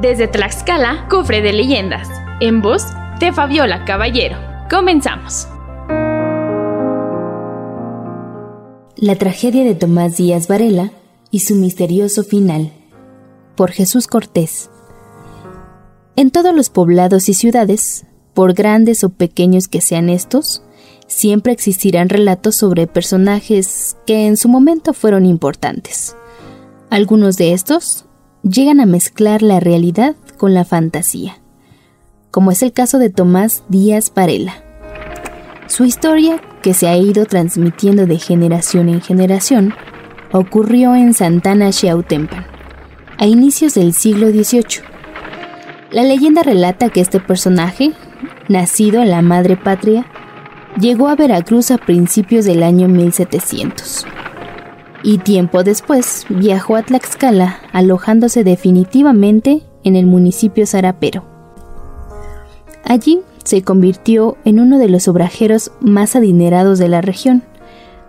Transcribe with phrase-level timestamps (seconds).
[0.00, 2.08] Desde Tlaxcala, Cofre de Leyendas,
[2.40, 2.82] en voz
[3.20, 4.36] de Fabiola Caballero.
[4.68, 5.46] Comenzamos.
[8.96, 10.90] La tragedia de Tomás Díaz Varela
[11.30, 12.72] y su misterioso final.
[13.54, 14.68] Por Jesús Cortés.
[16.16, 18.04] En todos los poblados y ciudades,
[18.34, 20.64] por grandes o pequeños que sean estos,
[21.06, 26.16] siempre existirán relatos sobre personajes que en su momento fueron importantes.
[26.90, 28.06] Algunos de estos
[28.48, 31.38] llegan a mezclar la realidad con la fantasía,
[32.30, 34.54] como es el caso de Tomás Díaz Varela.
[35.66, 39.72] Su historia, que se ha ido transmitiendo de generación en generación,
[40.30, 42.44] ocurrió en Santana Xiautempan,
[43.16, 44.84] a inicios del siglo XVIII.
[45.90, 47.92] La leyenda relata que este personaje,
[48.48, 50.04] nacido en la madre patria,
[50.78, 54.06] llegó a Veracruz a principios del año 1700
[55.04, 61.24] y tiempo después viajó a Tlaxcala, alojándose definitivamente en el municipio zarapero.
[62.82, 67.42] Allí se convirtió en uno de los obrajeros más adinerados de la región,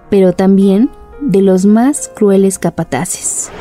[0.09, 0.89] pero también
[1.21, 3.51] de los más crueles capataces.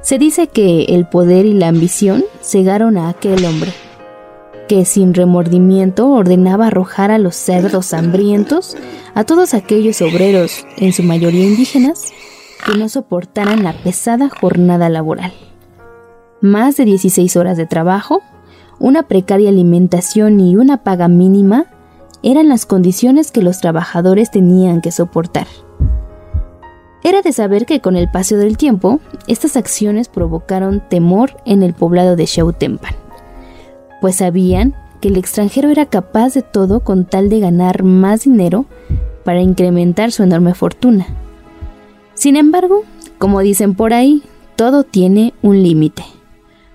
[0.00, 3.72] Se dice que el poder y la ambición cegaron a aquel hombre,
[4.68, 8.76] que sin remordimiento ordenaba arrojar a los cerdos hambrientos,
[9.14, 12.12] a todos aquellos obreros, en su mayoría indígenas,
[12.64, 15.32] que no soportaran la pesada jornada laboral.
[16.40, 18.22] Más de 16 horas de trabajo,
[18.78, 21.66] una precaria alimentación y una paga mínima
[22.22, 25.46] eran las condiciones que los trabajadores tenían que soportar.
[27.02, 31.74] Era de saber que con el paso del tiempo, estas acciones provocaron temor en el
[31.74, 32.94] poblado de Xautempan,
[34.00, 38.64] pues sabían que el extranjero era capaz de todo con tal de ganar más dinero
[39.22, 41.06] para incrementar su enorme fortuna.
[42.14, 42.84] Sin embargo,
[43.18, 44.22] como dicen por ahí,
[44.56, 46.04] todo tiene un límite.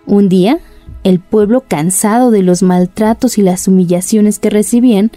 [0.05, 0.59] Un día,
[1.03, 5.11] el pueblo, cansado de los maltratos y las humillaciones que recibían,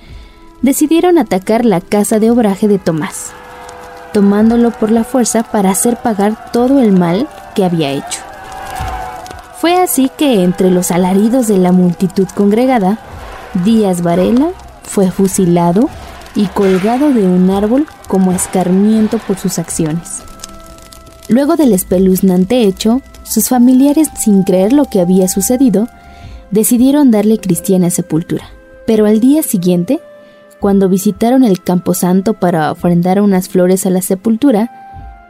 [0.62, 3.32] decidieron atacar la casa de obraje de Tomás,
[4.12, 8.20] tomándolo por la fuerza para hacer pagar todo el mal que había hecho.
[9.58, 12.98] Fue así que entre los alaridos de la multitud congregada,
[13.64, 14.50] Díaz Varela
[14.82, 15.88] fue fusilado
[16.34, 20.22] y colgado de un árbol como escarmiento por sus acciones.
[21.28, 25.88] Luego del espeluznante hecho, sus familiares, sin creer lo que había sucedido,
[26.50, 28.44] decidieron darle cristiana sepultura.
[28.86, 30.00] Pero al día siguiente,
[30.60, 34.70] cuando visitaron el camposanto para ofrendar unas flores a la sepultura,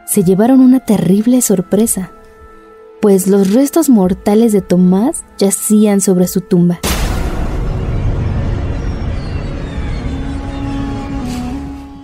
[0.05, 2.11] se llevaron una terrible sorpresa,
[3.01, 6.79] pues los restos mortales de Tomás yacían sobre su tumba.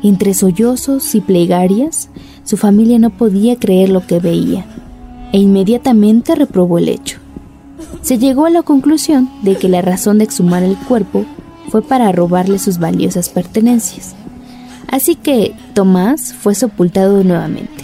[0.02, 2.10] Entre sollozos y plegarias,
[2.44, 4.66] su familia no podía creer lo que veía
[5.34, 7.20] e inmediatamente reprobó el hecho.
[8.02, 11.26] Se llegó a la conclusión de que la razón de exhumar el cuerpo
[11.70, 14.16] fue para robarle sus valiosas pertenencias.
[14.88, 17.84] Así que Tomás fue sepultado nuevamente.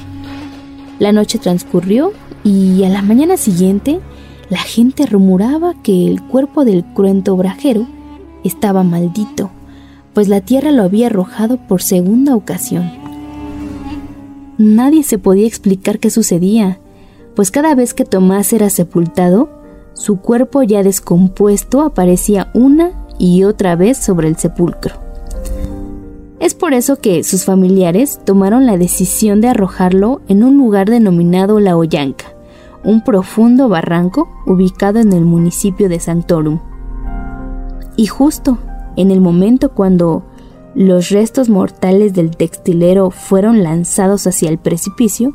[0.97, 3.99] La noche transcurrió y a la mañana siguiente
[4.49, 7.85] la gente rumoraba que el cuerpo del cruento obrajero
[8.43, 9.51] estaba maldito
[10.15, 12.89] pues la tierra lo había arrojado por segunda ocasión.
[14.57, 16.79] Nadie se podía explicar qué sucedía,
[17.35, 19.49] pues cada vez que Tomás era sepultado,
[19.93, 24.95] su cuerpo ya descompuesto aparecía una y otra vez sobre el sepulcro.
[26.39, 31.59] Es por eso que sus familiares tomaron la decisión de arrojarlo en un lugar denominado
[31.59, 32.27] La Ollanca,
[32.85, 36.59] un profundo barranco ubicado en el municipio de Santorum.
[37.97, 38.59] Y justo
[38.95, 40.23] en el momento cuando
[40.75, 45.33] los restos mortales del textilero fueron lanzados hacia el precipicio,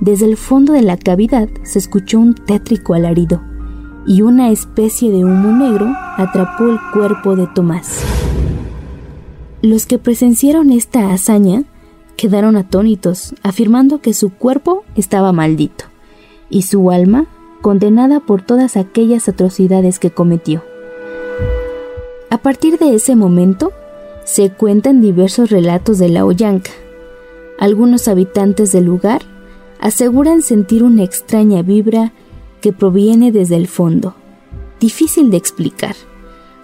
[0.00, 3.40] desde el fondo de la cavidad se escuchó un tétrico alarido
[4.06, 8.00] y una especie de humo negro atrapó el cuerpo de Tomás.
[9.62, 11.62] Los que presenciaron esta hazaña
[12.16, 15.84] quedaron atónitos, afirmando que su cuerpo estaba maldito
[16.50, 17.26] y su alma
[17.60, 20.71] condenada por todas aquellas atrocidades que cometió.
[22.32, 23.72] A partir de ese momento,
[24.24, 26.70] se cuentan diversos relatos de la Ollanca.
[27.58, 29.20] Algunos habitantes del lugar
[29.80, 32.14] aseguran sentir una extraña vibra
[32.62, 34.14] que proviene desde el fondo,
[34.80, 35.94] difícil de explicar,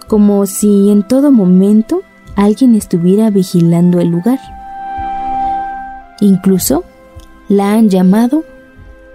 [0.07, 2.01] como si en todo momento
[2.35, 4.39] alguien estuviera vigilando el lugar.
[6.19, 6.83] Incluso
[7.47, 8.43] la han llamado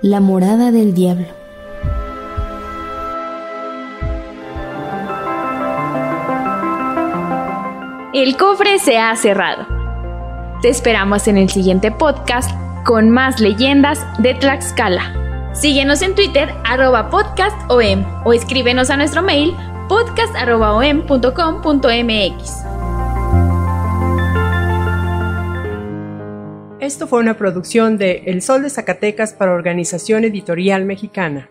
[0.03, 1.27] la morada del diablo.
[8.15, 9.67] El cofre se ha cerrado.
[10.63, 12.49] Te esperamos en el siguiente podcast
[12.85, 15.51] con más leyendas de Tlaxcala.
[15.53, 19.53] Síguenos en Twitter arroba podcastom o escríbenos a nuestro mail
[19.89, 22.65] podcast.om.com.mx.
[26.79, 31.51] Esto fue una producción de El Sol de Zacatecas para Organización Editorial Mexicana.